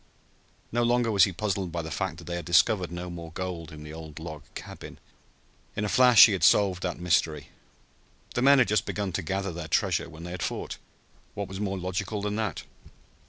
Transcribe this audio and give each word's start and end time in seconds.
No 0.71 0.81
longer 0.81 1.11
was 1.11 1.25
he 1.25 1.31
puzzled 1.31 1.71
by 1.71 1.83
the 1.83 1.91
fact 1.91 2.17
that 2.17 2.23
they 2.23 2.35
had 2.35 2.43
discovered 2.45 2.91
no 2.91 3.07
more 3.07 3.31
gold 3.33 3.71
in 3.71 3.83
the 3.83 3.93
old 3.93 4.17
log 4.17 4.41
cabin. 4.55 4.97
In 5.75 5.85
a 5.85 5.89
flash 5.89 6.25
he 6.25 6.31
had 6.31 6.43
solved 6.43 6.81
that 6.81 6.99
mystery. 6.99 7.49
The 8.33 8.41
men 8.41 8.57
had 8.57 8.67
just 8.67 8.87
begun 8.87 9.11
to 9.11 9.21
gather 9.21 9.51
their 9.53 9.67
treasure 9.67 10.09
when 10.09 10.23
they 10.23 10.31
had 10.31 10.41
fought. 10.41 10.77
What 11.35 11.47
was 11.47 11.59
more 11.59 11.77
logical 11.77 12.23
than 12.23 12.35
that? 12.37 12.63